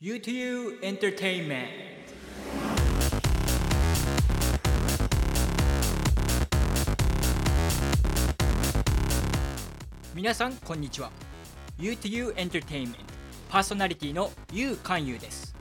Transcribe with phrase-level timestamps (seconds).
[0.00, 1.66] UTU Entertainment.
[10.14, 11.10] 皆さんこんにちは
[11.80, 12.94] UTU Entertainment.
[13.48, 15.56] パーソナリティの U 勧誘です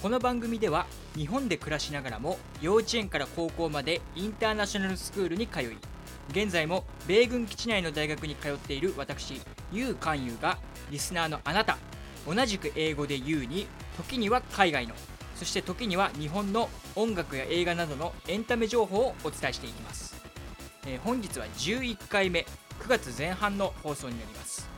[0.00, 0.86] この番組では
[1.16, 5.76] 日本で暮らしながらも幼稚園から高校までインターナショナルスクールに通い
[6.30, 9.40] 現在も米軍基地内の大学に通っている私
[9.72, 10.58] U 勧誘が
[10.88, 11.78] リスナーのあなた
[12.26, 13.66] 同じく英語で U に
[13.96, 14.94] 時には海外の
[15.34, 20.14] そして時には日本の音楽や映画などのエンタメ情報をお伝えしていきます、
[20.86, 22.46] えー、本日は11回目
[22.80, 24.68] 9月前半の放送になります。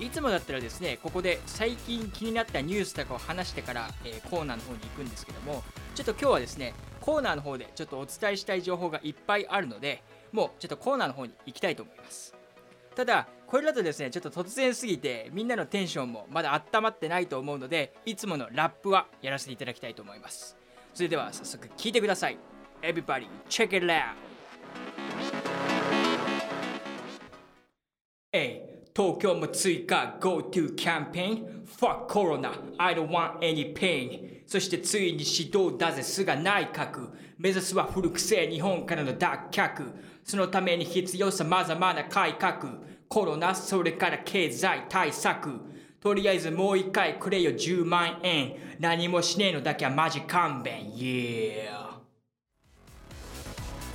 [0.00, 5.62] えいつもだったらですねここで最近気になったニュースとかを話してから、えー、コーナーの方に行くんですけども
[5.94, 12.34] ちょっと今日はですねコーナーの方でちょっとお伝えしたい情報がいっぱいあるのでもうちょっとコーナーの方に行きたいと思います。
[12.96, 20.56] ただこれだとですねちょっと突然すぎてみんなのテンションもまだ温まってないと思うのでいつものラップはやらせていただきたいと思います。
[20.92, 22.38] それでは早速聞いてください。
[22.82, 24.16] Everybody check it out.
[28.32, 34.42] え東京も追加 GoTo キャンペーン Fuck Corona I don't want any pain.
[34.48, 37.08] そしてついに始動だぜ菅内閣。
[37.38, 39.92] 目指すは古くせえ日本からの脱却。
[40.24, 42.93] そのために必要さまざまな改革。
[43.14, 45.60] コロナそれから経済対策。
[46.00, 48.56] とりあえずもう一回くれよ10万円。
[48.80, 50.90] 何もしねえのだけはマジ勘弁。
[50.96, 52.00] Yeah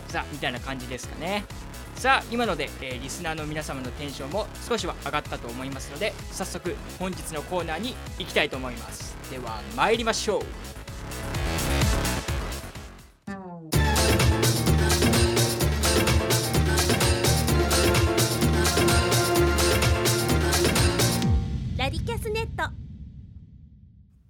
[0.07, 1.43] さあみたいな感じですかね。
[1.95, 9.17] さあ今ので、えー、リスナーの皆様のテンションも少しは上がったと思いますので早速本日のコーナーに行きたいと思います。
[9.29, 11.48] では参りましょう。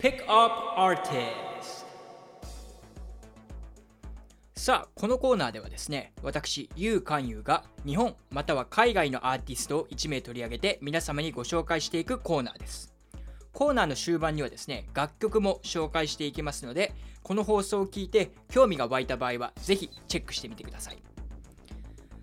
[0.01, 1.83] Pick Up Artist.
[4.55, 12.93] さあこのコーナーではですね私ゆうかんゆうが日本または海外のアーティストを1名取り上げて皆様にご紹介していくコーナーです。
[13.51, 21.03] コーナーの終盤にはですね楽曲も紹介していきますのでこの放送を聞いて興味が湧いた場合はぜひチェックしてみてください。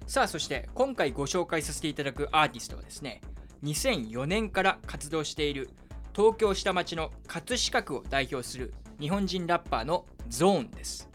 [0.06, 3.20] さあそして今回ご紹介させていただくアーティストはですね
[3.64, 5.69] 2004年から活動している
[6.16, 11.10] 東京下町の葛飾区を代表する日本人ラッパーのゾーンです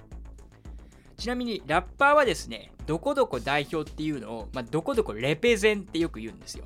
[1.18, 6.66] ちなみにラッパーはですね、どこどこ代表っていうのを、まあ、どこどこレペゼンってよく言うんですよ。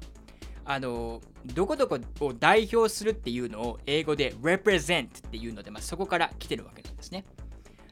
[0.64, 7.26] あの、どこどこを代表するっていうのを英語で represent っていうので、まあ、そこから来てるわけなんですね。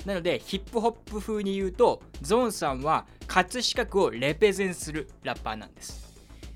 [0.06, 6.03] なので、ヒップホップ風に言うと、ゾーンさんは葛飾区をレペゼンするラッパーなんです。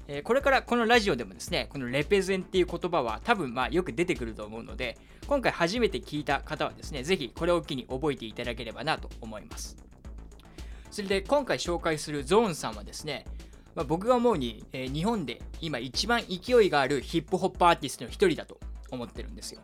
[0.08, 4.98] え、これからこのラジオでもですね、このレペゼンっていう言葉は多分まあよく出てくると思うので、
[5.28, 9.76] 今回初めて聞いた方はですね、ぜひこれを機に覚えていただければなと思います。
[10.92, 13.26] それで今回紹介するゾーンさんはですね、
[13.76, 18.60] まあ、僕が思うに、え、日本で今一番勢いがあるヒップホップアーティストの一人だと
[18.90, 19.62] 思ってるんですよ。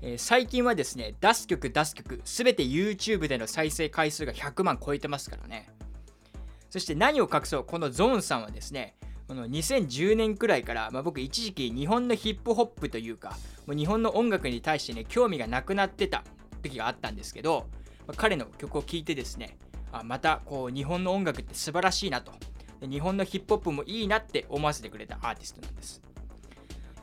[0.00, 5.68] え、最近はですね、出す曲出す曲、すべて YouTube での再生回数が100万超えてますからね。
[6.70, 8.96] そして何を隠そう、このゾーンさんはですね、
[9.28, 16.22] この2010年くらいから、まあ、僕一時期日本のヒップホップというか、もう日本の音楽に対してね、興味がなくなってた
[16.62, 17.66] 時があったんですけど、
[18.06, 19.58] まあ、彼の曲を聴いてですね、
[19.92, 22.32] あまたこう日本の音楽って素晴らしいなと。
[22.82, 26.02] 日本のヒップホップもいいなって思わせてくれたアーティストなんです。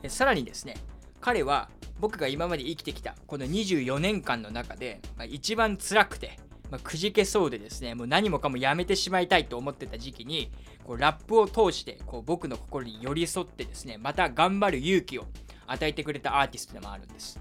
[0.08, 0.76] さらにですね
[1.20, 1.70] 彼は
[2.00, 6.38] 僕が今まで生きてきたこの24年間の中で、まあ、一番辛くて、
[6.70, 10.50] まあ、くじけそうでですねもう何もかもやめてしまいたいと思ってた時期に
[10.86, 15.24] こうラップを通してこう僕の心に寄り添ってですねまた頑張る勇気を
[15.66, 17.40] 与えてくれたアーティストでもあるんです。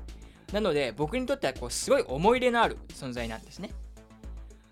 [0.52, 3.72] なので僕にとってはこうすごい思い入れのある存在なんですね。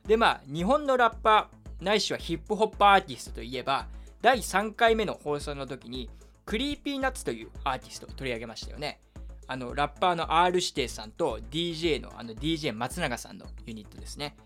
[0.08, 3.88] でまあ日本のラッパーないしはヒップホップアーティストといえば
[4.22, 6.10] 第3回目の放送の時に
[6.46, 9.02] Creepy Nuts というアーティストを取り上げましたよね。
[9.48, 14.38] あのラッパーの R 指定さんと DJ のあの DJ 松永さんのユニットですね。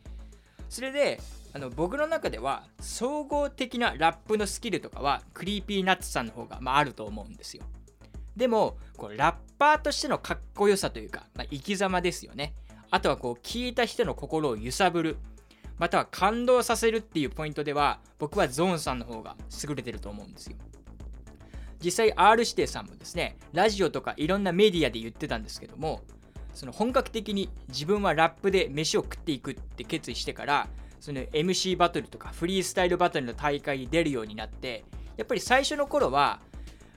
[0.69, 1.19] それで
[1.56, 7.63] あの僕の中では総合的なラップのスキルとかは Creepy Nuts さんの方が、まあ、あると思うんですよ。
[8.36, 12.56] でもこうラッパーとしてのかっこよさというか、まあ、生き様ですよね。
[12.92, 15.18] あとはこう聞いた人の心を揺さぶる。
[15.78, 20.57] または感動させるっていうポイントでは僕は ZORN さんの方が優れてると思うんですよ。
[21.81, 26.02] 実際 R 指定さんもですねラジオとかいろんなメディアで言ってたんですけども
[26.54, 30.68] その本格的に自分はラップで飯を食っていくって決意してから
[31.06, 34.84] その MC バトルとかフリースタイルバトルの大会に出るようになって
[35.18, 36.40] やっぱり最初の頃は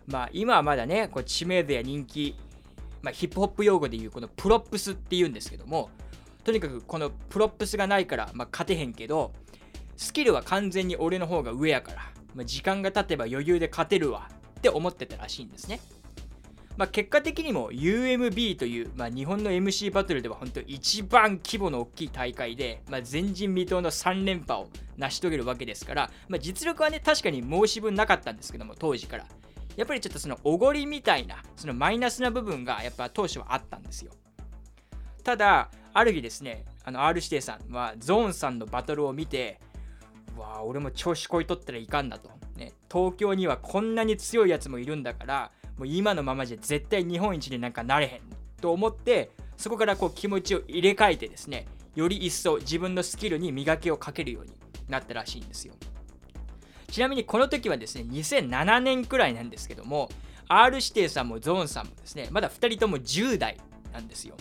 [0.06, 2.34] まあ今はまだねこう知名度や人気
[3.02, 5.90] まあ、ヒップホップ用語でいうこの props っていうんですけども
[6.42, 9.32] とにかくこのプロップスがないから、まあ、勝てへんけど
[9.96, 12.02] スキルは完全に俺の方が上やから、
[12.34, 14.28] まあ、時間が経てば余裕で勝てるわ
[14.58, 15.80] って思ってたらしいんですね。
[16.78, 29.26] まあ、結果的にも UMB という、まあ、日本の MC バトルでは本当一番規模の大きい大会で、まあ、前人未到の3連覇を成し遂げるわけですから、まあ、実力はね確かに申し分なかったんですけども当時から。
[29.76, 34.10] やっぱりちょっとそのおごりみたいなそのマイナスな部分がやっぱ当初はあったんですよ。
[35.22, 39.60] ただある日ですねあの R 指定さんはゾーンさんのバトルを見て
[40.36, 48.20] うわ俺も調子こいとったらいかんだと、ね、東京にはこんなに強いやつもいるんだからもう今のままじゃ絶対日本一になんかなれへん
[48.60, 54.52] と思ってそこからこう気持ちを入れ替えてですねより一層自分のスキルに磨きをかけるように
[54.88, 55.74] なったらしいんですよ。
[56.90, 60.08] ちなみにこの時はですね2007年くらいなんですけども
[60.48, 63.58] R 指定さんもゾーンさんもですねまだ2人とも10代
[63.92, 64.36] なんですよ。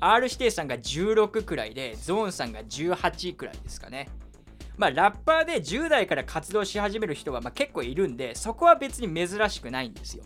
[0.00, 4.08] R 指定さんが16くらいでゾーンさんが18くらいですかね。
[4.76, 10.24] まあ、ラッパーで10代から活動し始める人はま結構いるんでそこは別に珍しくないんですよ。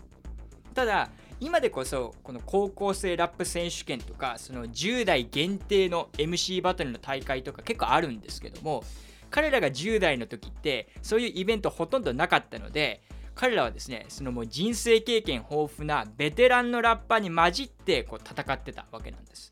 [0.79, 1.09] ただ
[1.41, 8.85] 今でこそこの高校生ラップ選手権とかその10代限定の MC バトルの大会とか結構あるんですけども
[9.29, 13.01] 彼らが10代の時ってそういうイベントほとんどなかったので
[13.35, 19.51] 彼らはですねそのもう人生経験豊富なベテランのラッパーに混じってこう戦ってたわけなんです。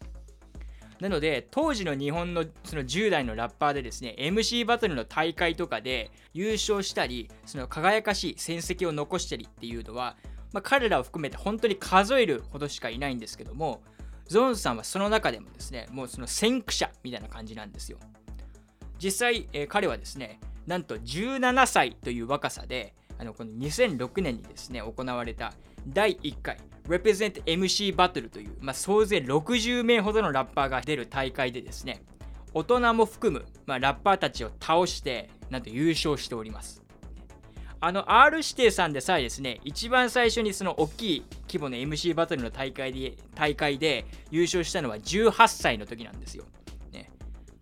[1.02, 10.16] なので当時の日本のその10代のラッパーでですね MC バトルの大会とかで優勝したりその輝かしい戦績を残したりっていうのは、
[10.54, 13.82] まあ、彼らを含めて本当に数えるほどしかいないんですけども
[14.28, 17.98] ゾーンさんはその中でもですねもうその先駆者みたいな感じなんですよ。
[19.00, 25.54] 実際、えー、彼はですねなんと17歳という若さであのこの2006年にですね行われた
[25.88, 26.58] 第1回
[26.88, 32.02] Represent MC バトルという、まあ、総勢60名ほどのラッパーが出る大会でですね
[32.54, 36.87] 大人も含む、まあ、ラッパーたちを倒してなんと優勝しております。
[37.80, 46.46] あの R 指定さんでさえですね一番最初にその大きい規模の MC バトルの大会で大会で優勝したのは18歳の時なんですよ、
[46.92, 47.12] ね、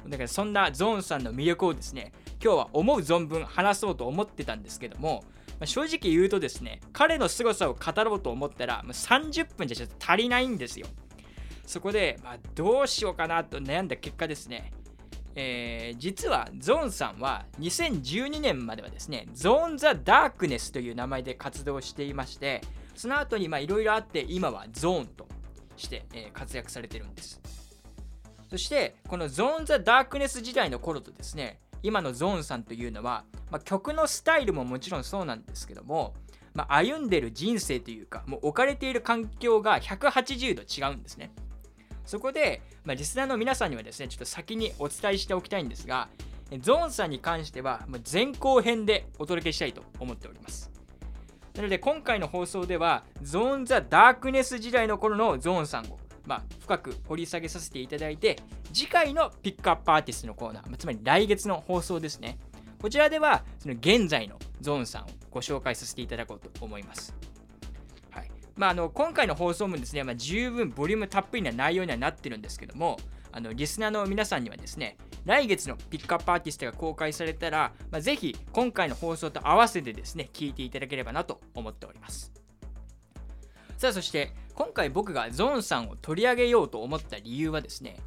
[0.07, 2.13] だからそんなゾーンさんの魅力をですね
[2.43, 5.23] 今日は思う存分話そうと思ってたんですけども
[5.59, 10.87] ま正直言うとですね彼の凄さを語ろうと思ったらもう30分じゃちょっと足りないんですよ。
[11.65, 14.71] そこで、まあ、どうしようかなと悩んだ結果ですね
[15.35, 22.61] えー、実はゾーンさんは2012年まではですねゾーン・ザ・ダークネスという名前で活動していまして
[22.95, 25.27] その後にいろいろあって今はゾーンと
[25.75, 27.41] して、えー、活躍されてるんです。
[28.49, 36.13] そしてこのゾーン・ザ・ダークネス時代の頃とですね今のゾーンさんというのはまあ、曲のスタイルももちろんそうなんですけども、
[36.53, 41.31] まあ、歩んでる人生というかもう置かれている環境が180度違うんですね。
[42.05, 46.07] そこで、まあ、リスナーの皆さんにはですねちょっと先にお伝えしておきたいんですが
[46.61, 50.71] ゾーンさんに関してはまあ前後編でお届けしたいと思っております
[51.55, 58.39] なので今回の放送ではゾーン・ザ・ダークネス時代の頃のゾーンさんをまあ、深く掘り下げさせていただいて
[58.73, 62.37] 次回のピックアップアーティストのコーナー、つまり来月の放送ですね
[62.81, 67.15] こちらではその現在のゾーンさんをご紹介させていただこうと思います。
[68.55, 72.97] まあ、あの今回の放送もですね、まあ、十分ボリュームたっぷりな内容にはなってるんですけども、
[73.31, 82.31] あのリスナーの皆さんにはですね、来月のピックアップアーティストが公開されたら、まあ、ぜひ今回の放送と合わせてですね、聞いていただければなと思っております。
[83.77, 87.97] さあ、そして今回僕が ZORN さんを取り上げようと思った理由はですね、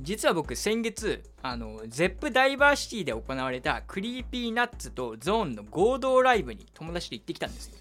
[0.00, 7.76] 実は僕先月あの ZEP ダイバーシティで行われた Creepy Nuts と ZORN の合同ライブに友達と行ってきたんですよ、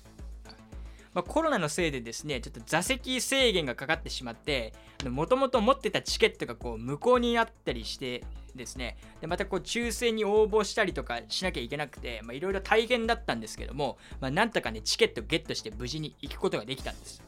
[1.13, 4.73] まあ、コロナのせいでですねちょっと座席制限がかかってしまって
[5.07, 8.23] もともと持ってたチケットがこう無効になったりして
[8.55, 17.21] ですねでまたこう抽選に応募したりとかしなきゃいけなくていろいろ大変だったんですけども、まあ、なんとかねチケットゲットして無事に行くことができたんです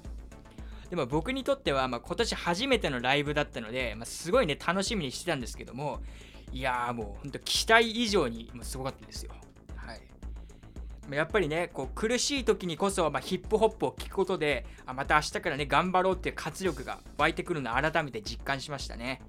[0.89, 5.99] でも僕にとっては、まあ、今年初めてのライブだったので、まあ、すごいね、楽しみにしてたんですけども、
[6.51, 9.33] いやーもう本当期待以上にすごかったですよ。
[11.11, 19.21] やっぱりね、こう苦しい時にこそ、まあ、ヒップホップを聴くことであ、また明日からね、頑張ろうっていう活力が湧いてくるのを改めて実感しましたね。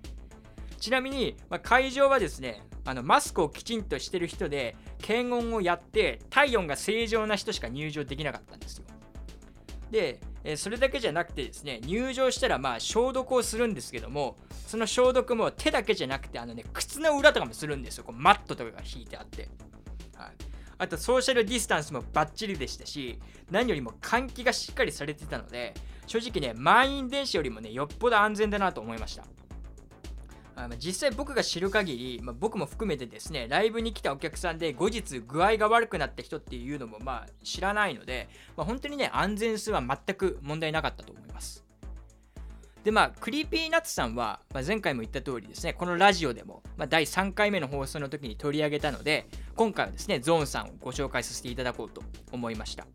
[0.78, 8.84] ちなみに、まあ、会場はですね、あのマスクをきちんとしてる人で、検温をやって、体温が正常な人しか入場できなかったんですよ。
[9.90, 14.36] で、えそれだけじゃなくてですね入場したらまあ消毒をするんですけども
[14.68, 19.48] その消毒も手だけじゃなくてあのね靴の裏とかもするんですよこうマットとかが引いてあって、
[20.14, 20.30] はい、
[20.78, 23.18] あとソーシャルディスタンスもバッチリでしたし
[23.50, 25.74] 何よりも換気がしっかりされてたので
[26.06, 29.24] 正直ね満員電車よりもねよっぽど安全だなと思いました。
[30.58, 41.65] あ実際僕が知る限り、まあ、僕も含めてですねライブに来たお客さんで後日具合が悪くなった人っていうのもまあ知らないので、まあ、本当にね安全性は全く問題なかったと思います。
[42.86, 49.26] でまあ Creepy Nuts さんは、まあ、前回も言った通りですねこのラジオでも、まあ、第3回目の放送の時に取り上げたので
[49.56, 52.00] 今回はですね ZORN さんをご紹介させていただこうと
[52.30, 52.86] 思いました。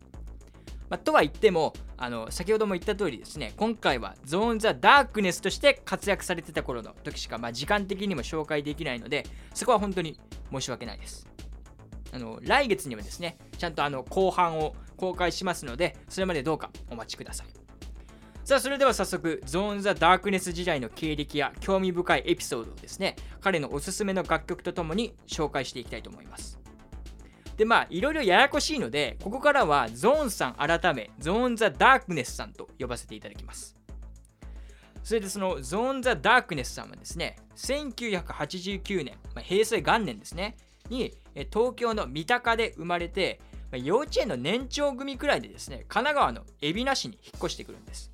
[0.88, 10.18] まあ、とは言ってもあの先ほども言った通りですね今回は ZORN THE DARKNESS として活躍されてた頃の時しか、まあ、時間的にも紹介できないのでそこは本当に
[10.50, 11.28] 申し訳ないです。
[12.14, 17.61] あの来月にはですねちゃんとあの後半を公開しますのでそれまでどうかお待ちください。
[18.44, 26.58] さあそれでは早速ゾーン・ザ・ダークネス時代の経歴や興味深いエピソードをですね彼のおすすめの楽曲とともに紹介していきたいと思います。
[27.56, 33.76] でまあいろいろややこしいのでここからはゾーンさん改めゾーン・ザ・ダークネスさんと呼ばせていただきます。
[35.04, 40.56] それでそのゾーン・ザ・ダークネスさんはですね1989年、まあ、平成元年ですね
[40.88, 41.12] に
[41.52, 43.40] 東京の三鷹で生まれて、
[43.72, 48.10] 幼稚園の年長組くらいでですね神奈川の海老名市に引っ越してくるんです。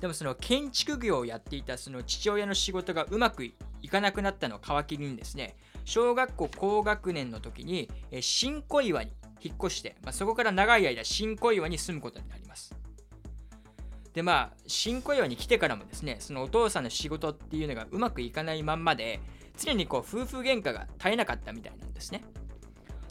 [0.00, 3.54] でもその建築業をやっていたその父親の仕事がうまくい
[3.90, 5.56] かなくなったのを皮切りにですね。
[5.84, 7.90] 小学校高学年の時に
[8.20, 12.74] 新小岩に引っ越して、まあ、そこから長い間新小岩に住むことになります。
[14.12, 19.20] でまあ新小岩に来てからもですねそのお父さんの仕事っていうのがうまくいかないまんまで
[19.56, 22.24] 常にこう夫婦喧嘩が絶えなかったみたいなんですね。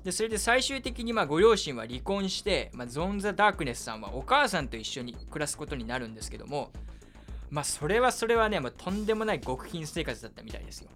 [0.03, 6.71] でそれで最終的にまあご両親は離婚して、まあ、ゾン・ザ・ダークネスさんはお母さんと一緒に暮らすことになるんですけども
[7.49, 10.89] まあそれはそれはね、まあ、とんでもない極貧生活だったみたいですよ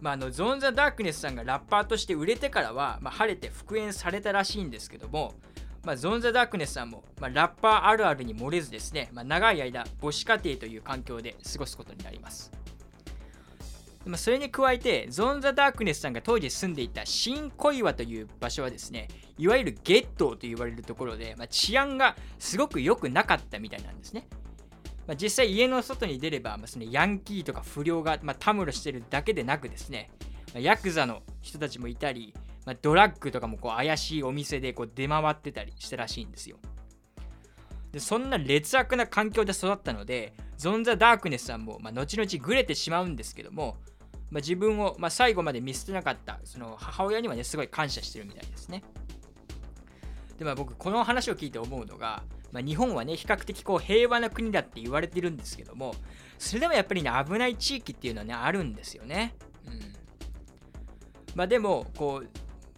[0.00, 5.34] まあ、あのゾン・ザ・ダークネスさんがラッパーとして売れてからは、まあ、晴れて復縁されたらしいんですけども、
[5.84, 12.52] まあ、ゾン・ザ・ダークネスさんも、まあ、ラッパーあるあるに漏れずですね、まあ、長い間母子家庭という環境で過ごすことになります。
[14.06, 24.28] ま、それに加えて、ゾン・ザ・ダークネスさんが当時住んでいた新小岩という場所はですね、いわゆるゲットと言われるところで、まあ、治安がすごく良くなかったみたいなんですね。
[25.06, 30.10] まあ、実際家の外に出れば、まあ、そのヤンキーとか不良が、ま、たむろしてるだけでなくですね、
[30.54, 32.34] ま、ヤクザの人たちもいたり、
[32.64, 36.58] ま、ドラッグとかもこう怪しいお店でこう出回ってたりしたらしいんですよ。
[37.92, 43.76] でそんな劣悪な環境で育ったので、ゾン・ザ・ダークネスさんも、ま、後々グレてしまうんですけども、
[44.30, 48.82] まあ、自分を、まあ、最後まで見捨てなかったその母親にはねすごい感謝してるみたいですね。
[50.38, 55.94] でまあ僕この話を聞いて思うのが、まあ、日本はね比較的こう平和な国だって言われてるんですけども
[56.38, 59.34] それでもやっぱりね危ない地域っていうのはねあるんですよね。
[59.66, 59.80] うん
[61.34, 62.28] まあ、でもこう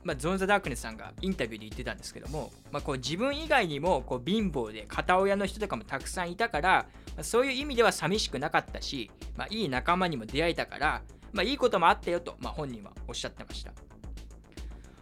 [0.04, 11.02] まあ、ゾン・ザ・ダークネスさんがインタビューで言ってたんですけども、まあ、こう自分以外にもこう貧乏で片親の人とかもたくさんいたから、まあ、そういう意味では寂しくなかったし、まあ、いい仲間にも出会えたから、
[11.32, 13.72] まあ、いいこともあったよと、まあ、本人はおっしゃってました。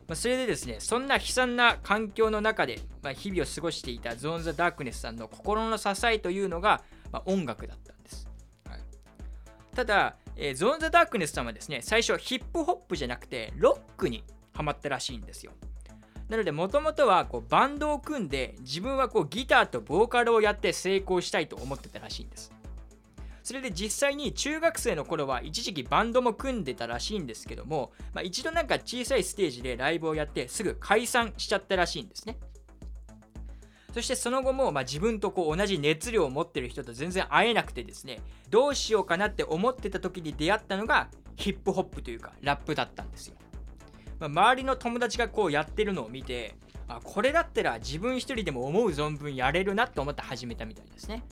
[0.08, 8.28] まあ、それでですね、そんな悲惨な環境の中で、まあ、日々を過ごしていたゾーン・ザ・ダークネスさんの心の支えというのが、まあ、音楽だったんです。
[8.68, 8.80] はい、
[9.74, 15.52] ただ、えー、ゾーン・ザ・ダークネスさんはですね、最初ヒップホップじゃなくてロックにハマったらしいんですよ。
[16.28, 22.52] なので、もともとはこうバンドを組んで、自分はこうギターとボーカルをやって成功したいと思ってたらしいんです。
[23.46, 32.38] それで実際に中学生の頃は一時期バンドも組んでたらしいんですけども、まあ、一度なんか小さいステージでライブをやってすぐ解散しちゃったらしいんですね。
[33.94, 38.18] そしてその後も、まあ、自分とこう同じ熱量を持ってる人と全然会えなくてですね、
[38.50, 43.36] どうしようかなって思ってた時に出会ったのがヒップホップというかラップだったんですよ。
[44.18, 46.56] まあ、周りの友達がこうやってるのを見て、
[46.88, 51.22] あこれだったら自分一人でも思う存分やれるなと思って始めたみたいですね。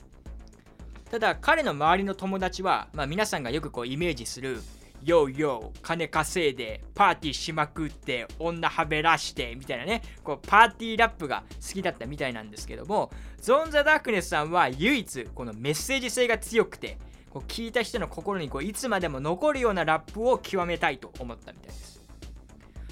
[1.09, 4.61] ただ彼の周りの友達は、まあ、皆さんがよくこうイメージする
[5.03, 16.97] ヨーヨー金稼いでパーティーしまくって女はべらしてみたいなねこうパーティーラップが好きだったみたいなんですけどもゾン・ザ・ダークネスさんは唯一このメッセージ性が強くて
[17.29, 21.95] こう聞いた人の心にこういつまでも残るようなラップを極めたいと思ったみたいです。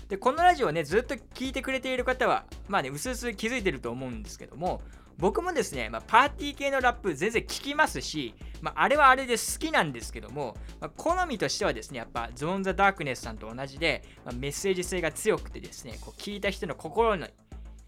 [0.09, 4.81] でこのラジオねずっと聞いてくれている方はまあねうすうす気づいてると思うんですけども
[5.17, 17.27] 僕もですね、まあ、パーティー系のラップ全然聞きますし、まあ、あれはあれで好きなんですけども、まあ、好みとしてはですね、やっぱゾーン・ザ・ダークネスさんと同じで、まあ、メッセージ性が強くてですね、こう聞いた人の心の、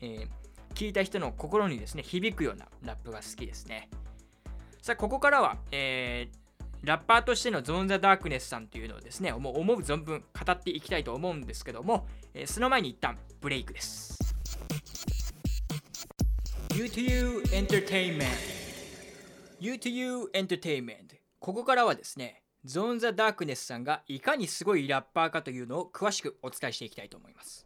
[0.01, 0.27] えー、
[0.73, 3.89] 聞いた人の心にですね、響くようなラップが好きですね。
[4.81, 14.19] さあ、ここからは、えー、ラッパーとしてのゾーン・ザ・ダークネスさんというのをですね、もう思う存分語っていきたいと思うんですけども、えー、その前に一旦ブレイクです。
[16.75, 18.25] U2U Entertainment.
[19.61, 21.15] U2U Entertainment.
[21.39, 27.65] ここからはですねゾーン・ザ・ダークネスさんがいかにすごいラッパーかというのを詳しくお伝えしていきたいと思います。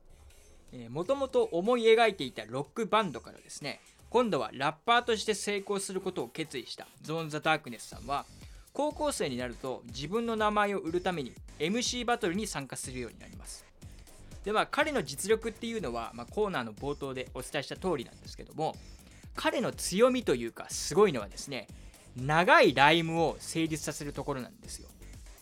[0.90, 3.80] もともと思い描いていたロックバンドからですね
[4.12, 8.28] 今度はラッパーとして成功することを決意したゾーン・ザ・ダークネスさんは
[8.74, 13.66] 高校生になると自分の名前を売るために MC バトルに参加するようになります。
[14.44, 18.76] でまあ彼の実力っていうのは、まあ、コーナーの冒頭でお伝えした通りなんですけども
[19.40, 21.68] 彼の強みというかすごいのはですね
[22.18, 24.90] 長いライムを成立させるところなんですよ。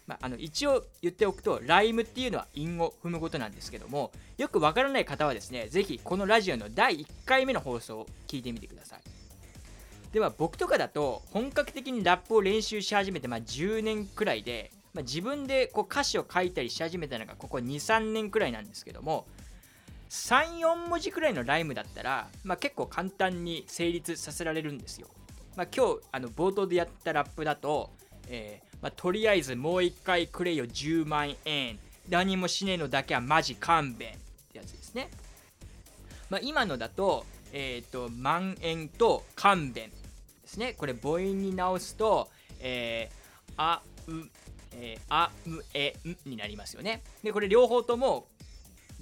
[0.06, 9.00] まあ、あの一応言っておくとライムっていうのは韻を踏むことなんですけどもよくわからない方はですね是非このラジオの第1回目の放送を聞いてみてください
[10.13, 19.27] では僕とかだと本格的にラップを練習し始めてまあ10年くらいで、まあ、自分でこう歌詞を書いたりし始めたのがここ23年くらいなんですけども
[20.10, 25.08] 34文字くらいのライムだったら、まあ、結構簡単に成立させられるんですよ。
[25.56, 27.92] まあ、今日あの冒頭でやったラップだと、
[28.28, 31.80] えー、まあ、とりあえずもう一回くれよ10万円。
[32.10, 35.10] 何もしねえのだけはマジ勘弁ってやつですね、
[36.30, 40.74] まあ、今のだと,、えーと、万円と勘弁ですね。
[40.78, 44.12] これ母音に直すと、えー、あう
[44.80, 47.02] えー、あうえんになりますよね。
[47.24, 48.28] でこれ両方とも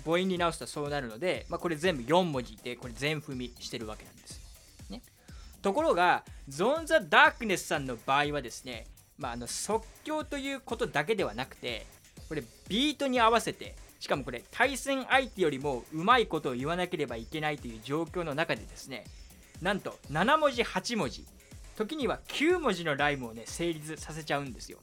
[0.06, 4.40] 母音に直すとそうなるので、まあ、これ全部4文字でこれ全踏みしてるわけなんです
[4.90, 5.02] ね。
[5.62, 8.86] ところがゾーン・ザ・ダークネスさんの場合はですね、
[9.18, 11.88] まあ、あの即興ということだけではなくて
[12.30, 19.06] これビートに合わせてしかもこれ対戦相手よりもうまいことを言わなければいけないという状況の中でですね
[19.62, 21.26] なんと7文字8文字
[21.76, 24.80] 時には9文字のライムをね成立させちゃうんですよ。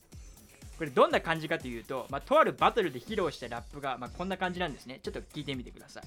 [0.82, 6.02] これどんな感じかというと、まあ、とあるバトルで披露したラップが、まあ、こんな感じなんですねちょっと聞いてみてください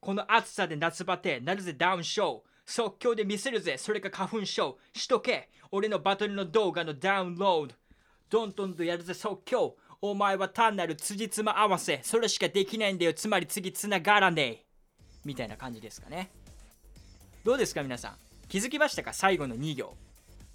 [0.00, 2.40] この暑さで夏バテ、なるぜダウンショー？
[2.64, 4.78] 即興で見せるぜ、それか花粉症。
[4.94, 7.74] しとけ、俺のバトルの動画のダウンロード。
[8.30, 9.76] どんどんとやるぜ即興。
[10.00, 12.00] お前は単なる辻褄合わせ。
[12.02, 13.12] それしかできないんだよ。
[13.12, 14.64] つまり次繋がらねえ。
[15.26, 16.30] みたいな感じですかね。
[17.44, 18.16] どうですか皆さん？
[18.48, 19.12] 気づきましたか？
[19.12, 19.94] 最後の2行。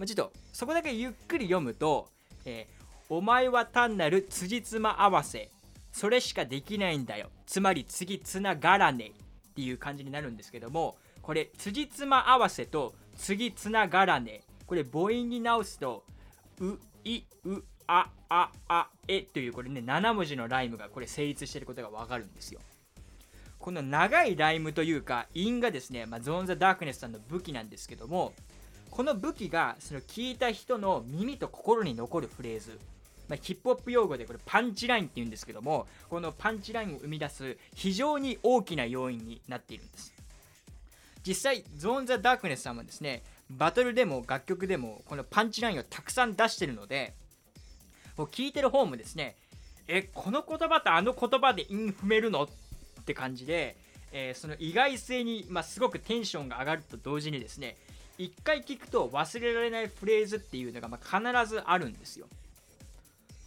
[0.06, 2.10] ちょっとそこだけゆっくり読むと、
[2.46, 5.50] えー、お前は単なる辻褄合わせ。
[5.92, 7.30] それしかできないんだよ。
[7.46, 9.24] つまり次繋がらねえ。
[9.54, 16.04] っていう感じになるんですけどもこれ辻褄合わせと次つながらねこれ母音に直すと
[16.60, 22.60] ういうあああえというこれね7文字のライムがこれ成立していることがわかるんですよ
[23.60, 28.34] この長いライムというか韻がですね、まあ、ゾーン・ザ・ダークネスさんの武器なんですけども
[28.94, 32.80] この武器がその聞いた人の耳と心に残るフレーズ。
[33.28, 40.14] まあ、ヒップホップ用語でこれパンチラインって言うんですけどもこのパンチラインを生み出す非常に大きな要因になっているんです。
[41.26, 47.16] 実際ゾーン・ザ・ダークネスさんはですねバトルでも楽曲でもこのパンチラインをたくさん出してるので
[48.16, 49.36] もう聞いてる方もですね
[49.88, 52.44] えこの言葉とあの言葉で韻踏めるの？
[52.44, 53.76] って感じで、
[54.12, 57.76] えー、その意外性に、まあ、すごくテンションが上がると同時にですね
[58.18, 62.28] 一回聞くと忘れられないフレーズっていうのがま必ずあるんですよ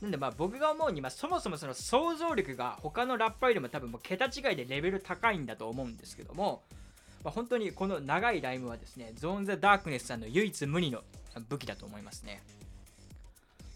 [0.02, 6.62] なんでまあ僕が思うに、ま、そもそもその想像力が他のラッパーよりも多分もう桁違いでレベル高いんだと思うんですけども、
[7.24, 11.00] まあ、本当にこの長いライムはですねゾーン・ザ・ダークネスさんの唯一無二の
[11.48, 12.42] 武器だと思いますね。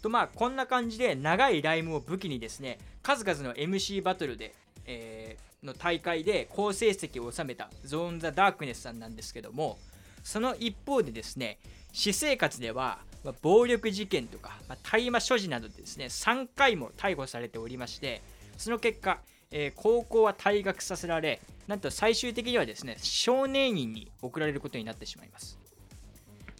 [0.01, 4.53] とまあこんな感じで長いライムを武器にですね数々の MC バトルで、
[4.85, 9.79] えー、の大会で好成績を収めたゾーン・ザ・ダークネスさんなんですけども
[10.23, 11.59] その一方でですね
[11.91, 18.21] 私生活ではま、暴力事件とか、ま、大麻所持などでですね3回も逮捕されておりまして
[18.57, 19.19] その結果、
[19.51, 25.59] えー、高校は退学させられなんと最終的にはですね少年院に送られることになってしまいます、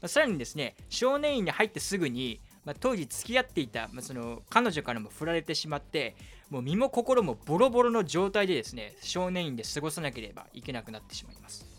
[0.02, 6.16] ま、さらにですね少年院に入ってすぐに、まあ、当時付き合っていた、まあ、その彼女からも振られてしまって
[6.50, 11.71] もう身も心もボロボロの状態でですね少年院で過ごさなければいけなくなってしまいます。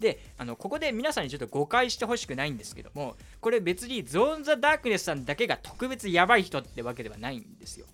[0.00, 7.86] であのここで皆さんにちょっと誤解してほしくないんですけどもこれ別にゾーン・ザ・ダークネスさんだけが特別やばい人ってわけではないんですよ。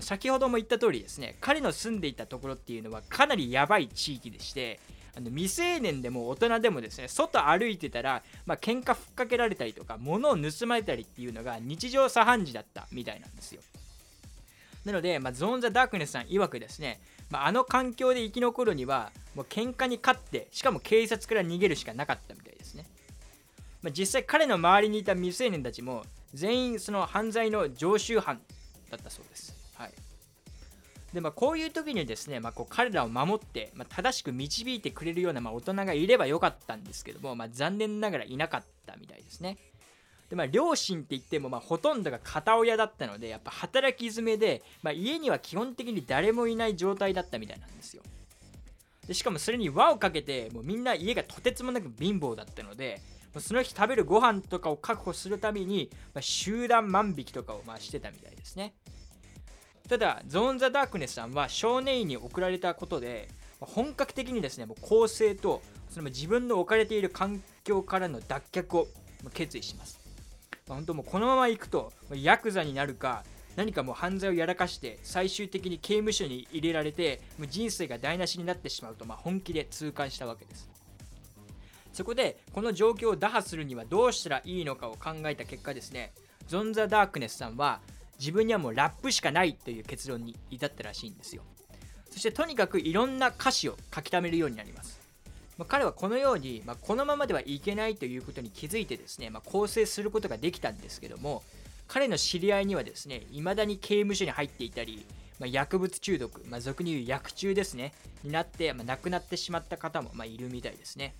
[0.00, 4.80] 先ほども言った通りですね彼の住んでいたところっていうのはかなりやばい地域でして
[5.16, 13.60] あの未成年でも大人でもですね外歩いてたら、まあ、喧嘩ふっかけられたりとか物を盗まれたりっていうのが日常茶飯事だったみたいなんですよ。
[14.84, 17.00] なので、まあ、ゾーン・ザ・ダークネスさん曰くですね
[17.34, 22.86] まあ、あの環境で生き残るにはもう喧嘩に勝ってしかも警察から逃げるしかなかったみたいですね、
[23.82, 28.40] まあ、実際彼の周りにいた未成年たちも全員その犯罪の常習犯
[28.88, 29.92] だったそうです、はい、
[31.12, 39.58] でまあ、こういう時にですね、まあ、こう彼らを守って、まあ、正しく導いてくれるようなまあ大人がいればよかったんですけども、まあ、残念ながらいなかったみたいですね。
[40.30, 48.02] でまあ、両親って言ってもまあほとんどが片親だったのでやっぱ働き詰めで、まあ、家には基本的に誰もいない状態だったみたいなんですよ。
[49.06, 53.02] でしかもそれに輪をかけてもうみんな家がとてつもなく貧乏だったので
[53.38, 58.74] その日食べるご飯とかを確保するために、まあ、集団万引きとかをまあしてたみたいですね。
[59.88, 63.28] ただゾーン・ザ・ダークネスさんは少年院に送られたことで
[63.60, 65.60] 本格的にですねもう更生と
[65.90, 68.86] その自分の置かれている環境からの脱却を
[69.32, 70.00] 決意します、
[70.66, 73.22] まあ、本当もうこのままいくとヤクザになるか
[73.56, 80.68] 何かもう犯罪をやらかして最終的に刑務所に入れられてもう人生が台無しになってしまうとまあ本気で痛感したわけです。
[81.92, 86.12] そこでこの状況を打破するにはどうしたらいいのかを考えた結果ですね
[86.48, 87.80] ゾン・ザ・ダークネスさんは
[88.18, 91.42] 自分にはもうラップしかないという結論に至ったらしいんですよ。
[92.10, 95.00] そしてとにかくいろんな歌詞を書き溜めるようになります、
[95.56, 101.42] まあ、彼はこのように、まあ、このままではいけないということに気づいてですね、まあ、構成することができたんですけども
[101.86, 105.06] 彼の知り合いにはですね未だに刑務所に入っていたり、
[105.38, 107.92] まあ、薬物中毒、まあ、俗に言う薬中ですね
[108.24, 111.14] になって、まあ、亡くなってしまった方も、まあ、いるみたいですね。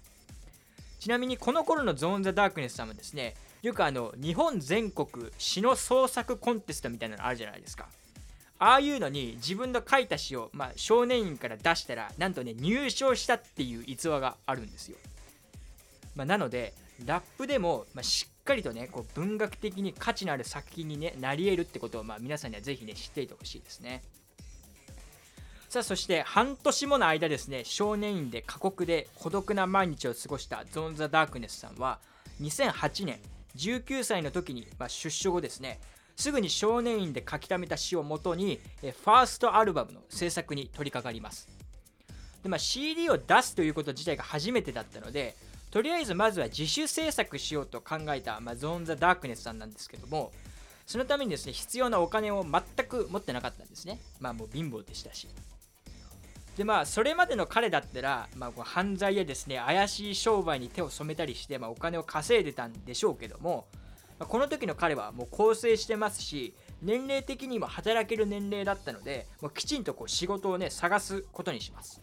[0.99, 7.89] ちなみにこの頃のゾーン・ザ・ダークネスさんはですねよくあの日本全国詩の創作コンテストみたいなのあるじゃないですか。
[8.65, 14.97] ああいうのに自分の書いた詩を、まあ、少年院から出したらなんとね入賞したっていう逸話があるんですよ、
[16.17, 16.73] まあ、なので
[17.05, 24.03] ラップでも、まあ、しっかりとねこう文学的に価値のある作品に、ね、なり得るってことを、まあ、皆さんにはぜひね知っていてほしいですね。
[25.69, 31.99] さあそして半年もの間ですね少年院で過酷で孤独な毎日を過ごしたゾーン・ザ・ダークネスさんは
[32.41, 33.19] 2008年
[33.57, 35.81] 19歳の時に、まあ、出所後ですね
[36.17, 41.49] すぐに少年院で書き溜めた詩をもとにファーストアルバムの制作に取り掛かります。
[42.43, 45.35] で、まあ、CD を出すということ自体が初めてだったので
[45.71, 50.31] とりあえずまずは自主制作しようと考えた、まあ、ゾーン・ザ・ダークネスさんなんですけども
[50.87, 54.01] そのためにですね必要なお金を全く持ってなかったんですね。
[54.21, 55.29] まあもう貧乏でしたし。
[56.57, 63.67] でまあそれまでの彼だったら、まあ、こう犯罪やですね怪しい商売に手を染めたりして、まあ、お金を稼いでたんでしょうけども、
[64.19, 72.01] この時の彼はもう更生してますし年齢的にも働ける年齢だったのでもうきちんとこう仕事をね探すことにします、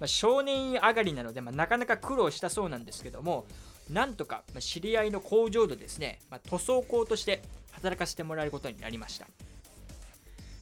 [0.00, 3.44] まあ、少年院上がりなので、まあ、なかなか苦労したそうなんですけども
[3.90, 9.26] なんとか、知り合いの工場でですね、まあ、塗装工として働かせてもらえることになりました。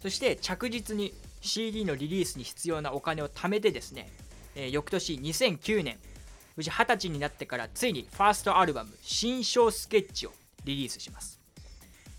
[0.02, 4.10] そして着実に CD のリリースに必要なお金を貯めてですね、
[4.56, 5.98] えー翌年2009年
[6.56, 10.32] 無事20歳になってからついにファーストアルバム「新章スケッチ」を
[10.64, 11.40] リリースします。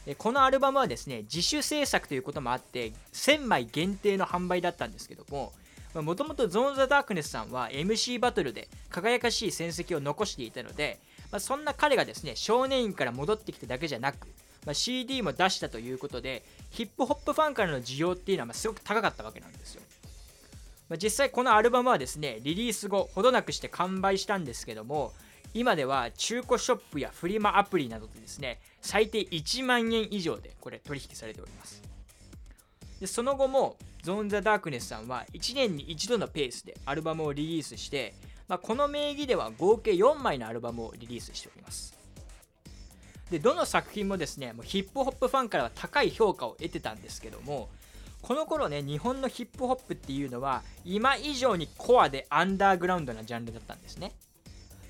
[0.05, 5.53] えーこのアルバムはですね自主制作ということもあって1000枚限定の販売だったんですけども
[5.93, 10.99] もともとゾーン・ザ・ダークネスさんは MC バトルで輝かしい戦績を残していたので、
[11.31, 14.27] まあ、そんな彼がですね少年院から戻ってきただけじゃなく、
[14.65, 19.81] まあ、CD も出したということでヒップホップファンからの需要っていうのはまあすごく高かったわけなんですよ、
[20.87, 25.11] まあ、実際このアルバムはですねリリース後ほどなくして完売したんですけども
[25.53, 31.81] 今では中古ショップやフリマアプリなどでですね最低1万円以上でこれ取引されております。
[32.99, 38.13] でその後もゾーン・ザ・ダークネスさんは1年に1度のペースでアルバムをリリースして、
[38.47, 41.97] まあ、この名義では合計4枚のアルバムをリリースしております。
[43.31, 47.69] でどの作品もですねもうヒップホップファンからは高い評価を得てたんですけども
[48.21, 54.11] この頃ね日本のヒップホップっていうのは今以上にコアでアンダーグラウンドなジャンルだったんですね。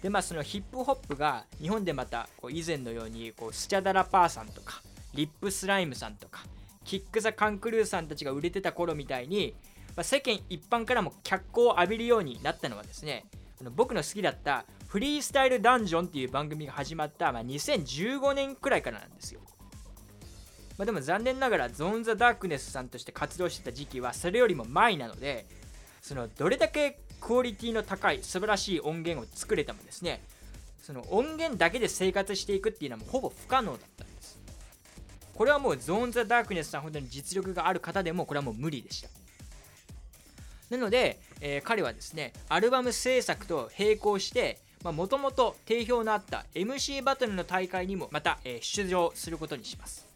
[0.02, 4.82] でまあそのヒップホップが日本でまたこう以前のようにこうスチャダラパーさんとか
[5.14, 6.44] リップスライムさんとか
[6.84, 9.54] キック・ザ・カンクルーさんたちが売れてた頃みたいに、
[9.96, 13.26] まあ、世間一般からも脚光を浴びるようになったのはですね
[13.60, 19.42] あの僕の好きだったフリースタイルダンジョンっていう番組が始まった、まあ、2015年くらいからなんですよ。
[20.78, 25.46] まあ、でも残念ながらゾーン・ザ・ダークネスさんとして活動してた時期はそれよりも前なので
[26.02, 30.22] そのどれだけクオリティの高い素晴らしい音源を作れてもですね。
[30.82, 34.40] その音源だけで生活していくっていうのはもうほぼ不可能だったんです。
[35.36, 39.10] これはもうゾーン・ザ・ダークネスさん本当に実力がある方でもこれはもう無理でした。
[40.72, 50.08] なので、えー彼はですねアルバム制作と並行してもともと定評のあった MC バトルの大会にもまた、えー出場することにします。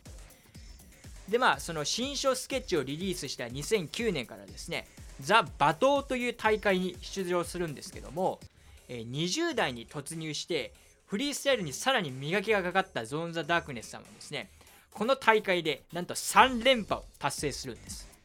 [1.30, 4.88] でまあその心象スケッチをリリースした2009年からですね
[5.22, 8.40] ザ・バトーという大会に出場するんですけども、
[8.88, 10.74] え20代に突入して
[11.06, 14.50] フリースタイルにさらに磨きがかかった ZORN THE DARKNESS さんはですね
[14.92, 18.16] この大会でなんと3連覇を達成するんです。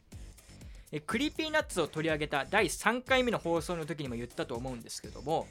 [0.91, 5.47] え Creepy Nuts を取り上げた第3回目の放送の時にも言ったと思うんですけども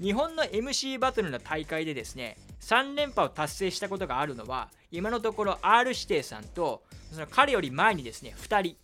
[0.00, 8.76] 日本の MC バトルの大会でですね3連覇を達成したことがあるのは今のところ R 指定さんとその彼より前にですね2人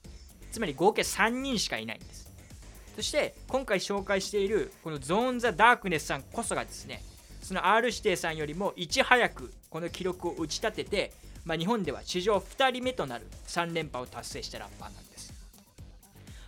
[0.50, 2.28] つまり合計3人しかいないんです。
[2.96, 7.00] そして今回紹介しているこのゾーン・ザ・ダークネスさんこそがですね
[7.40, 11.12] その R 指定さんよりもいち早くこの記録を打ち立てて、
[11.44, 15.32] まあ、日本では史上2人目となる3連覇を達成したラッパーなんです。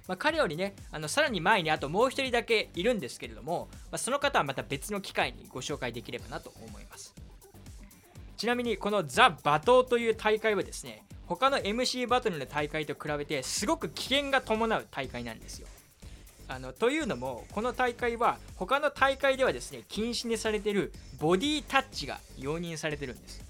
[0.09, 7.15] まあ、彼よりねあのさらに前にあともう1人だけいるんですけれども、まあ、その方はまた別の機会にご紹介できればなと思います。
[8.37, 15.69] ちなみにこのザ・バトーという大会はですね他の MC バトルの大会と比べてすごく危険が伴う大会なんですよ。
[16.49, 23.45] あのというのもこの大会は他の大会ではですね禁止にされているボディタッチが容認されてるんです。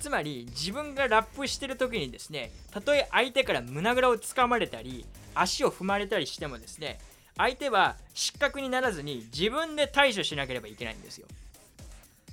[0.00, 6.98] つまり自分がラップしてる時にですねたとえ相手から胸ぐらをつかまれたり足を踏まれたりしてもですね
[7.36, 11.28] 相手は失格にならずに自分で対処しなければいけないんですよ。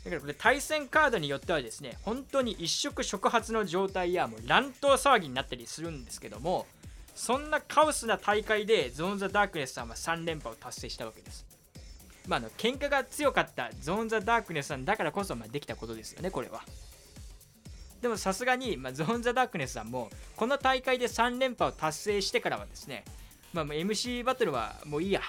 [0.04, 6.66] だからこれ対戦カードによってはですね本当に一触触発の状態やもう乱闘騒ぎになったりするんですけども
[7.16, 11.48] そんなカオスな大会でゾーン・ザ・ダークネスさんは3連覇を達成したわけです。
[12.28, 16.62] まああの喧嘩が強かったゾーン・ザ・ダークネスさんだからこそまできたことですよねこれは。
[18.02, 23.04] でもさすがに、まあ、ゾーン・ザ・ダークネスさんもこの大会で3連覇を達成してからはですね、
[23.52, 25.22] まあ、MC バトルはもういいや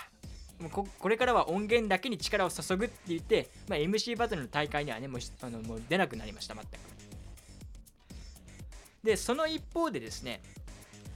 [0.60, 6.68] もうここれからは音源だけに力を注ぐって言って、まあ、MC バトルの大会にはねもうあのもう出なくなりました全く。
[9.04, 10.40] でその一方でですね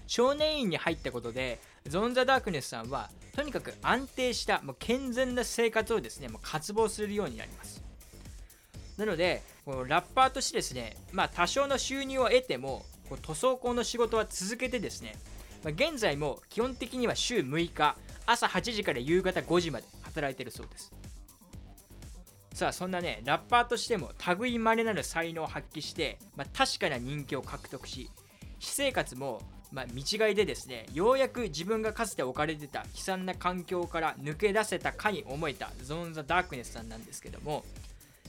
[0.07, 7.83] 少年院に入ったことでゾン・ザ・ダークネスさんはとにかく安定したもう健全な生活をですねもう渇望するようになります。
[8.97, 15.17] なのでこのラッパーとしてですね、まあ、多少の収入を得てもこう塗装工の仕事は続けてですね、
[15.65, 20.93] まあ、現在も基本的には週6日朝8時から夕方5時まで働いてるそうです。
[22.55, 28.11] さあそんなねラッパーとしても類まれなる才能を発揮して、まあ、確かな人気を獲得し
[28.61, 29.41] 私生活も
[29.73, 37.65] まあ、見違いでですねようやく自分がかつて置かれてた悲惨な環境から抜け出せたかに思えたゾーン・ザ・ダークネスさんなんですけども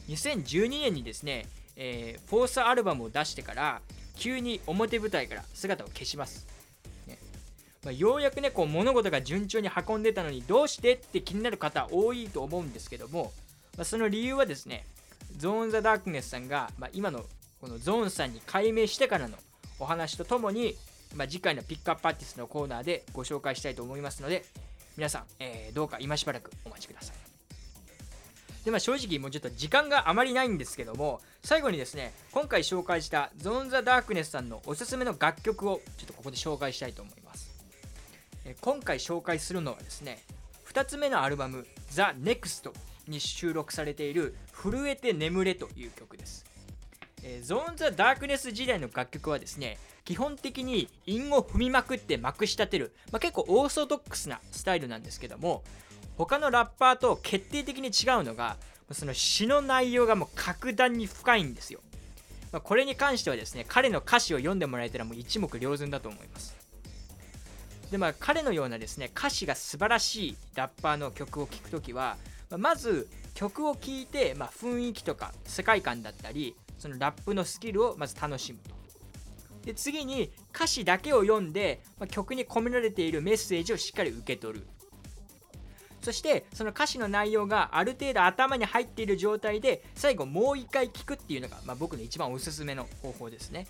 [0.08, 3.82] 2012年にですね、えー、フォースアルバムを出してから
[4.16, 6.48] 急に表舞台から姿を消します、
[7.84, 13.34] まあ、ようやくねこう物事が順調に運んでたのにどうしてって気になる方多いと思うんですけども、
[13.78, 14.86] まあ、その理由はですね
[15.38, 17.26] ゾーン・ザ・ダークネスさんが、まあ、今の
[17.60, 19.38] このゾーンさんに改名してからの
[19.80, 20.76] お話とともに、
[21.16, 24.46] まあ、次回のピックアップアーティストのコーナーでご紹介したいと思いますので
[24.96, 27.16] 皆さん、えー、どうか今しばらくお待ちください。
[28.64, 37.43] でまあ正直もうちょっと時間があまりないんですけども最後にですね今回紹介したゾーン・ザ・ダークネスさんのおすすめの楽曲をちょっとここで紹介したいと思います。
[38.62, 40.20] 今回紹介するのはですね
[40.68, 42.74] 2つ目のアルバム「ザ・ネクスト
[43.08, 46.46] に収録されている「震えて眠れ」という曲です。
[47.26, 55.64] えゾーン・ザ・ダークネス時代の楽曲はですね基本的に韻を踏みまくってまくし立てる、まあ、結構オーソドックスなスタイルなんですけども
[56.18, 58.58] 他のラッパーと決定的に違うのが
[58.92, 61.80] その詩の内容がもう格段に深いんですよ、
[62.52, 66.63] まあ、これに関してはですね彼の歌詞を読んでもらえたらもう一目瞭然だと思います。
[67.94, 72.18] でまあ彼のようなですね歌詞が素晴らしいラッパーの曲を聴くときは、
[72.50, 78.74] ま、まず曲を聴いて、まあ、雰囲気とか世界観だったりそのラップのスキルをまず楽しむと。
[79.64, 84.66] で次に歌詞だけを読んで、まあ、曲に込められているメッセージをしっかり受け取る。
[86.02, 93.68] そしてその歌詞の内容がある程度頭に入っている状態で最後もう一回聞くっていうのが、まあ、僕の一番おすすめの方法ですね。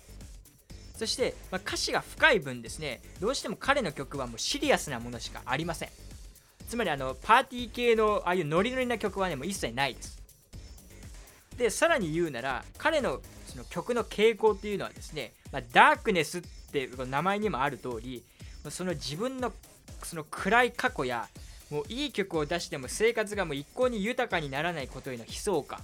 [0.96, 5.88] そして、まあ、歌詞が深い分ですねどうしても彼の曲はもうシリアスなものしかありません。
[6.68, 10.22] つまりあのパーティー系のああいうノリノリな曲はねもう一切ないです。
[11.58, 18.24] でさらに言うなら彼のその曲の傾向っていうのはですね、まあ、ダークネスって名前にもある通り
[18.70, 19.52] その自分の
[20.02, 21.28] その暗い過去や
[21.70, 25.80] もういい曲を出しても生活がもう一向に豊かにならないことへの悲壮感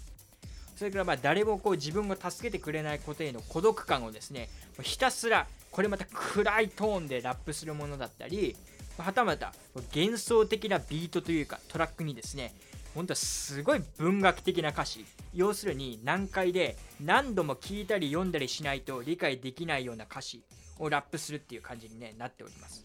[0.81, 4.49] それからまあ誰もこう自分を助けてくれないことへの孤独感をですね
[4.81, 8.57] ひたすらこれまた暗いトーンでラップするものだったり
[8.97, 9.53] はたまた
[9.95, 12.55] 幻想的なビートというかトラックにですね
[12.95, 15.05] 本当はすごい文学的な歌詞。
[15.35, 20.43] 要するに難解で何度も聞いたり読んだりしないと理解できないような歌詞
[20.79, 22.83] をラップするっていう感じに、ね、なっております、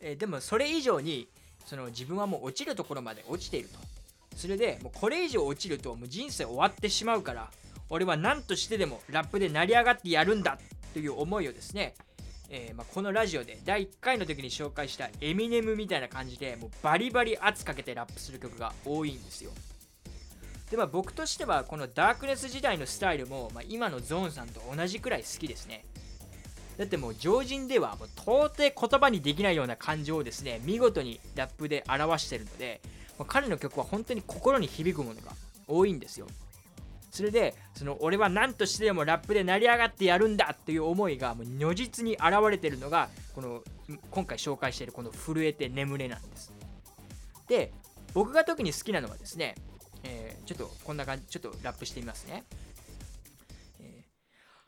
[0.00, 1.28] えー、でもそれ以上に
[1.64, 3.93] その自分はもう落ちるところまで落ちていると。
[4.34, 7.50] それでもうこれ以上落ちるともう人生終わってしまうから
[7.90, 10.58] 俺は何としてでもラップで成り上がってやるんだ
[10.92, 11.94] という思いをですね
[12.50, 19.50] えーま、このラジオで第1回の時に紹介したエミネムみたいな感じでもうバリバリ圧かけてラップする曲が多いんですよ。
[20.70, 25.84] でまあ僕としてはこのダークネス時代のスタイルも、まあ、今のゾーンさんと同じくらい好きですね。
[26.78, 32.80] だってもう常人ではもう到底言葉にできないような感情をですね見事にラップで表してるので、
[33.18, 35.32] まあ、彼の曲は本当に心に響くものが
[35.66, 36.26] 多いんですよ。
[37.10, 43.62] それでその俺は何としてでもラップで成り上がってやるんだっていう思いがもう如実に現れてるのがこの
[44.10, 46.52] 今回紹介しているこの「震えて眠れ」なんです。
[47.46, 47.72] で
[48.14, 49.54] 僕が特に好きなのはですね、
[50.02, 52.42] えー、ちょっとこんな感じちょっとラップしてみますね、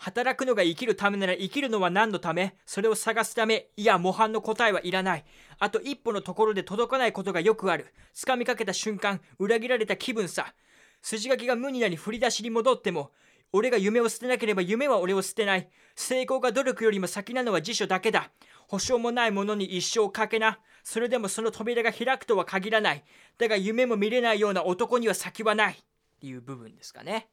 [0.07, 5.25] 働くのが生きるためなら生きるのは何のためそれを探すためいや模範の答えはいらない。
[5.59, 7.93] あと一歩のところで届かないことがよくある。
[8.15, 10.55] 掴みかけた瞬間裏切られた気分さ。
[11.03, 13.11] 筋書きが無になり振り出しに戻っても
[13.51, 15.69] 俺が夢を捨てなければ夢は俺を捨てない。
[15.97, 18.31] 成功が努力よりも先なのは辞書だけだ。
[18.69, 20.61] 保証もないものに一生かけな。
[20.85, 23.03] それでもその扉が開くとは限らない。
[23.39, 25.73] だが夢も見れないような男には先はない。
[25.73, 25.77] っ
[26.21, 27.27] ていう部分ですかね。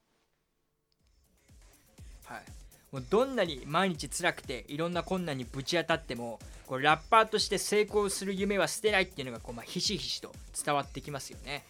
[2.26, 2.62] はい。
[2.93, 10.32] もうどんなに毎日辛くていろんな困難にぶち当たってもこうラッパーとして成功する夢は捨てないっていうのがこう、まあ、ひしひしと
[10.63, 11.65] 伝わってきますよね。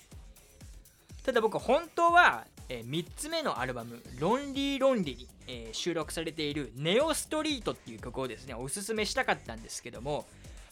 [1.23, 10.25] ただ僕本当は、えー、3つ目のアルバム「ロンリー・ロンリーに」えー、収録されている「ネオストリート」っていう曲をですねおすすめしたかったんですけども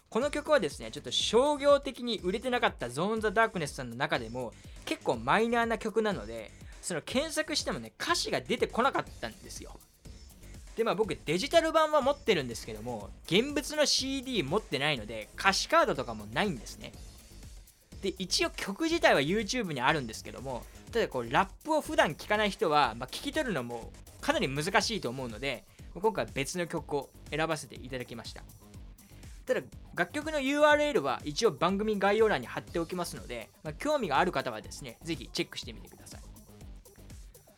[0.10, 4.52] この曲はですねちょっと商業的に売れてなかったゾーン・ザ・ダークネスさんの中でも
[4.84, 9.80] 結構マイナーな曲なのでその検索してもね歌詞が出てこなかったんですよ。
[10.82, 16.92] でまあ僕デジタル版は持ってるんですけども現物の CD 持ってないので歌詞カードとかもないんですね。
[18.02, 23.92] で一応曲自体は YouTube にあるんですけどもただこうラップを普段聴かない人は、まあ、聞き取るのも
[24.22, 28.42] かなり難しいと思うので今回別の曲を選ばせていただきました。
[29.46, 29.62] ただ
[29.94, 36.21] 楽曲の URL は一応番組概要欄に貼っておきますので、まあ、興味がある方はですね是非チェックしてみてください。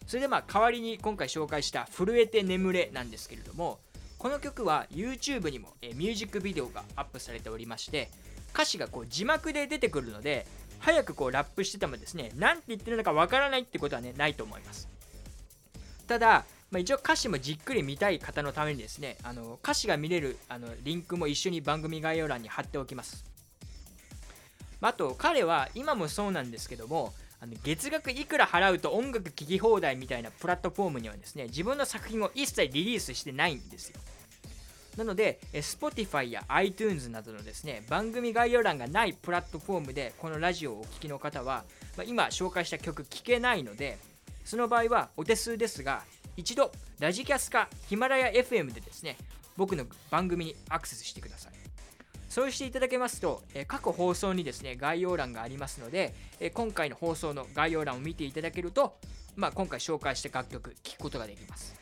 [0.08, 3.80] それでまあ代わりに今回紹介した「震えて眠れ」なんですけれども
[4.18, 8.10] この曲は YouTube にもミュージックビデオがアップされておりまして
[8.54, 10.46] 歌詞がこう字幕で出てくるので
[10.80, 14.88] 早くこうラップしててもですね何て言ってるのかわからないってことはねないと思います。
[16.08, 23.26] ただ、まあ、一応歌詞もじっくり見たい方のためにですねあの歌詞が見れるあのリンクも一緒に番組概要欄に貼っておきます。
[24.82, 34.00] あと彼は今もそうなんですけどもあの月額いくら払うと音楽聴き放題みたいなプラットフォームにはですね自分の作品を一切リリースしてないんですよ
[34.98, 41.64] なので、Spotify や iTunes などのですね、番組概要欄がないプラットフォームでこのラジオをお聴きの方は、
[41.98, 43.98] まあ、今紹介した曲聴けないので、
[44.46, 46.04] その場合はお手数ですが、
[46.38, 49.18] 一度、ラジキャスかヒマラヤ FM でですね、
[49.58, 51.63] 僕の番組にアクセスしてください。
[52.34, 58.98] そうしていただけますと、え各放送にですね、概要欄がありますので、え今回の放送の概要欄を見ていただけると、
[59.36, 61.76] まあ、今回紹介した楽曲、聴くことができます。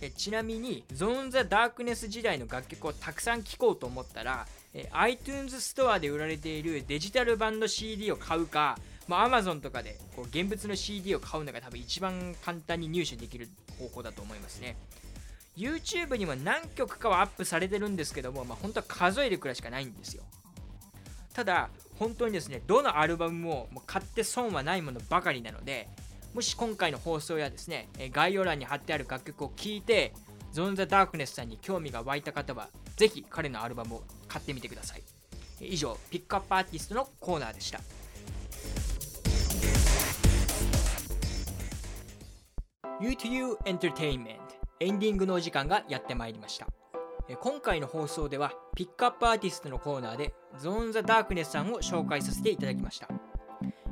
[0.00, 14.76] えちなみにゾーン・ザ・ダークネス時代の楽曲をたくさん聴こうと思ったらえ iTunes ストアで売られているデジタル版の CD を買うか、まあ、Amazon とかでこう現物の CD を買うのが多分一番簡単に入手できる方法だと思いますね
[15.58, 20.22] YouTube にも何曲かはアップされてるんですけども、まあ、本当は数えるくらいしかないんですよ
[21.34, 25.88] ただ本当にですねどのアルバムももう買って損はないものばかりなので
[26.34, 30.12] もし今回の放送やですね、概要欄に貼ってある楽曲を聴いて、
[30.52, 35.02] ゾーン・ザ・ダークネスさんに興味が湧いた方は、ぜひ彼のアルバムを買ってみてください。
[35.60, 37.80] 以上、ピックアップアーティストのコーナーでした。
[43.00, 46.68] U2U Entertainment エンディングのお時間がやってまいりました。
[47.40, 53.08] 今回の放送ではピックアップアーティストのコーナーでゾーン・ザ・ダークネスさんを紹介させていただきました。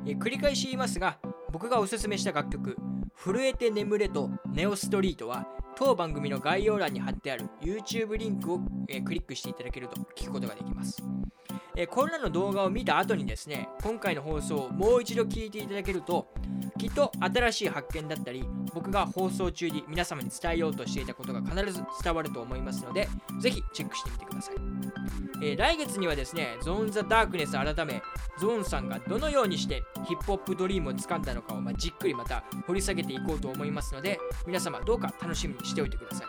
[0.05, 1.19] 繰り返し言いますが
[1.51, 2.77] 僕がおすすめした楽曲
[3.15, 5.45] 「震えて眠れ」と「ネオストリート」は
[5.75, 8.59] 当番組の概要欄に貼ってある YouTube リンクを、
[9.05, 11.03] クリックしていただけると聞くことができます、
[11.79, 16.27] えこれらの動画を見た後にですね今回の放送をもう一度聞いていただけると
[16.79, 23.07] きっと新しい発見だったり僕が放送中に皆様に伝えようとしていたことが必ず伝わると思いますので
[23.39, 24.55] ぜひチェックしてみてください、
[25.43, 28.01] えー、来月にはですねゾーン・ザ・ダークネス改め
[28.39, 36.27] ゾーンさんがどのようにしてヒップホップドリームを掴んだのかを、まあ、じっくりまた掘り下げていこうと思いますので皆様どうか楽しみにしておいてください。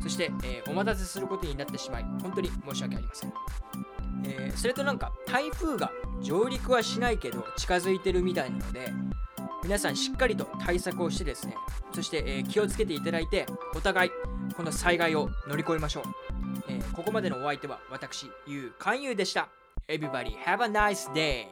[0.00, 3.32] そして、えー、お待たせすることになってしまい本当に申し訳ありません。
[4.24, 5.90] えー、それとなんか台風が
[6.20, 8.92] 上陸はしないけど近づいてるみたいなので
[9.62, 11.54] 皆さんしっかりと対策をしてですね
[11.92, 14.10] そして、えー、気をつけていただいてお互い
[14.56, 16.02] この災害を乗り越えましょう。
[16.68, 19.48] えーここまでのお相手は私ゆうかんゆうでした。
[19.86, 21.46] Everybody have a nice day!